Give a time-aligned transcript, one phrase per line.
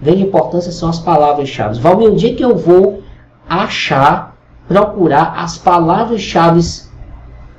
[0.00, 1.80] grande importância são as palavras-chave.
[1.80, 3.02] Valmir, onde é que eu vou
[3.48, 4.36] achar,
[4.66, 6.60] procurar as palavras-chave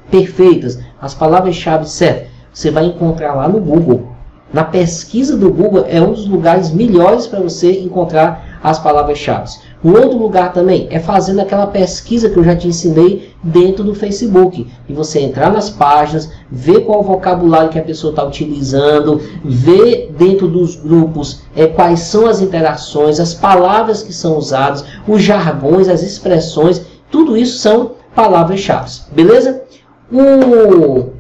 [0.09, 2.29] perfeitas, as palavras-chave certas?
[2.53, 4.09] Você vai encontrar lá no Google.
[4.51, 9.51] Na pesquisa do Google é um dos lugares melhores para você encontrar as palavras-chave.
[9.83, 13.95] Um outro lugar também é fazendo aquela pesquisa que eu já te ensinei dentro do
[13.95, 14.67] Facebook.
[14.89, 20.13] E você entrar nas páginas, ver qual o vocabulário que a pessoa está utilizando, ver
[20.17, 25.87] dentro dos grupos é, quais são as interações, as palavras que são usadas, os jargões,
[25.87, 26.85] as expressões.
[27.09, 28.91] Tudo isso são palavras-chave.
[29.13, 29.63] Beleza?
[30.11, 31.13] O,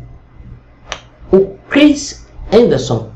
[1.31, 3.07] o Chris Anderson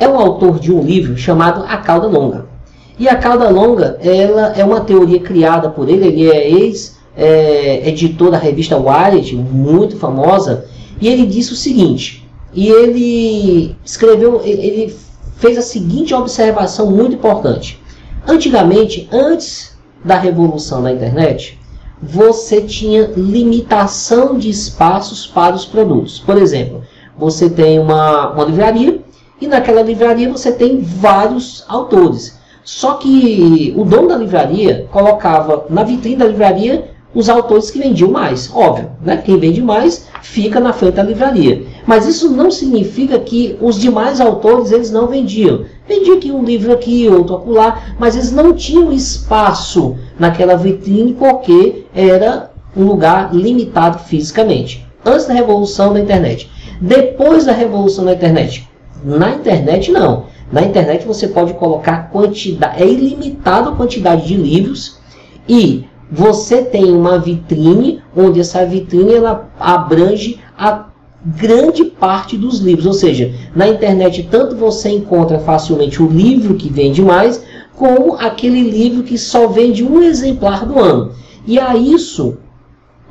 [0.00, 2.53] é um autor de um livro chamado A Cauda Longa.
[2.98, 8.30] E a cauda longa, ela é uma teoria criada por ele, ele é ex-editor é,
[8.30, 10.66] da revista Wired, muito famosa,
[11.00, 14.94] e ele disse o seguinte, e ele escreveu, ele
[15.38, 17.82] fez a seguinte observação muito importante.
[18.26, 21.58] Antigamente, antes da revolução da internet,
[22.00, 26.20] você tinha limitação de espaços para os produtos.
[26.20, 26.82] Por exemplo,
[27.18, 29.00] você tem uma, uma livraria
[29.40, 32.38] e naquela livraria você tem vários autores.
[32.64, 38.10] Só que o dono da livraria colocava na vitrine da livraria os autores que vendiam
[38.10, 38.50] mais.
[38.52, 39.18] Óbvio, né?
[39.18, 41.62] quem vende mais fica na frente da livraria.
[41.86, 45.64] Mas isso não significa que os demais autores eles não vendiam.
[45.86, 51.84] Vendia aqui um livro aqui, outro acolá, mas eles não tinham espaço naquela vitrine porque
[51.94, 54.84] era um lugar limitado fisicamente.
[55.04, 56.50] Antes da revolução da internet.
[56.80, 58.68] Depois da revolução da internet.
[59.04, 60.24] Na internet não.
[60.54, 65.00] Na internet você pode colocar quantidade, é ilimitada a quantidade de livros
[65.48, 70.90] e você tem uma vitrine onde essa vitrine ela abrange a
[71.26, 76.72] grande parte dos livros, ou seja, na internet tanto você encontra facilmente o livro que
[76.72, 81.10] vende mais, como aquele livro que só vende um exemplar do ano.
[81.44, 82.36] E a isso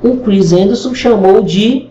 [0.02, 1.90] o Chris Anderson chamou de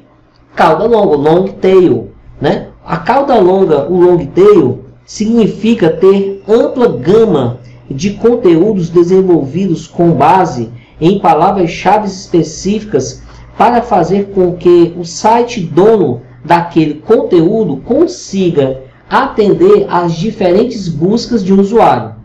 [0.55, 2.09] cauda longa, long tail,
[2.41, 2.69] né?
[2.83, 7.59] A cauda longa, o long tail, significa ter ampla gama
[7.89, 13.21] de conteúdos desenvolvidos com base em palavras-chave específicas
[13.57, 21.53] para fazer com que o site dono daquele conteúdo consiga atender às diferentes buscas de
[21.53, 22.15] um usuário.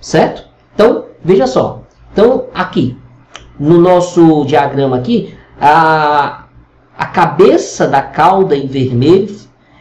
[0.00, 0.44] Certo?
[0.74, 1.82] Então, veja só.
[2.12, 2.96] Então, aqui,
[3.58, 6.44] no nosso diagrama aqui, a,
[6.96, 9.34] a cabeça da cauda em vermelho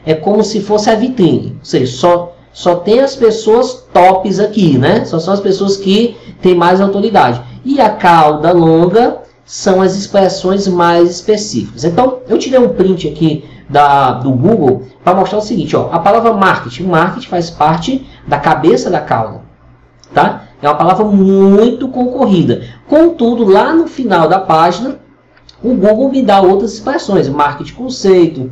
[0.06, 1.56] é como se fosse a vitrine.
[1.59, 5.06] Ou seja, só, só tem as pessoas tops aqui, né?
[5.06, 7.41] Só são as pessoas que têm mais autoridade.
[7.64, 11.84] E a cauda longa são as expressões mais específicas.
[11.84, 15.75] Então, eu tirei um print aqui da, do Google para mostrar o seguinte.
[15.75, 16.84] Ó, a palavra marketing.
[16.84, 19.41] Marketing faz parte da cabeça da cauda.
[20.14, 20.44] Tá?
[20.62, 22.64] É uma palavra muito concorrida.
[22.88, 25.00] Contudo, lá no final da página,
[25.62, 27.28] o Google me dá outras expressões.
[27.28, 28.52] Marketing conceito,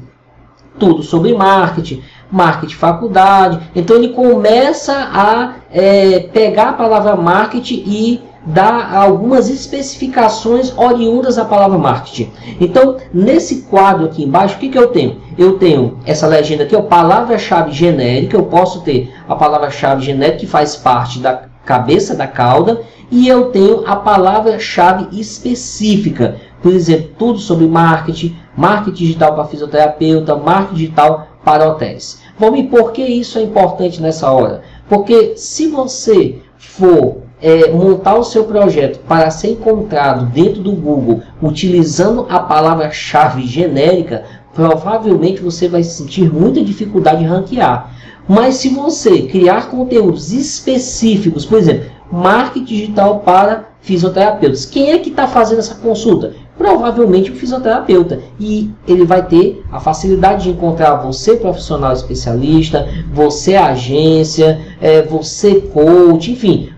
[0.79, 2.01] tudo sobre marketing,
[2.31, 3.59] marketing faculdade.
[3.75, 11.45] Então ele começa a é, pegar a palavra marketing e dar algumas especificações oriundas da
[11.45, 12.31] palavra marketing.
[12.59, 15.21] Então, nesse quadro aqui embaixo, o que, que eu tenho?
[15.37, 18.35] Eu tenho essa legenda aqui, a palavra-chave genérica.
[18.35, 23.51] Eu posso ter a palavra-chave genérica que faz parte da cabeça da cauda e eu
[23.51, 26.38] tenho a palavra-chave específica.
[26.61, 32.22] Por exemplo, tudo sobre marketing, marketing digital para fisioterapeuta, marketing digital para hotéis.
[32.38, 34.61] Vamos por que isso é importante nessa hora?
[34.88, 41.21] Porque se você for é, montar o seu projeto para ser encontrado dentro do Google
[41.41, 44.23] utilizando a palavra-chave genérica,
[44.53, 47.91] provavelmente você vai sentir muita dificuldade em ranquear.
[48.27, 55.09] Mas se você criar conteúdos específicos, por exemplo, marketing digital para fisioterapeutas, quem é que
[55.09, 56.33] está fazendo essa consulta?
[56.61, 58.19] Provavelmente o fisioterapeuta.
[58.39, 65.55] E ele vai ter a facilidade de encontrar você profissional especialista, você agência, é, você
[65.55, 66.69] coach, enfim.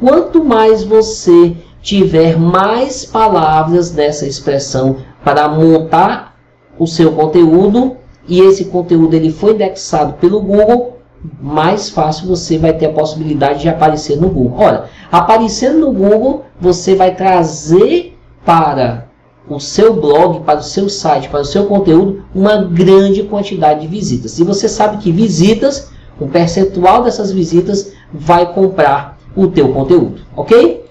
[0.00, 6.36] Quanto mais você tiver mais palavras dessa expressão para montar
[6.78, 7.96] o seu conteúdo
[8.28, 10.98] e esse conteúdo ele foi indexado pelo Google,
[11.40, 14.58] mais fácil você vai ter a possibilidade de aparecer no Google.
[14.58, 18.15] Ora, aparecendo no Google, você vai trazer
[18.46, 19.08] para
[19.48, 23.88] o seu blog, para o seu site, para o seu conteúdo, uma grande quantidade de
[23.88, 24.38] visitas.
[24.38, 25.90] E você sabe que visitas,
[26.20, 30.84] um percentual dessas visitas vai comprar o teu conteúdo, ok?